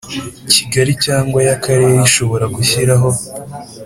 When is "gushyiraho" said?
2.55-3.09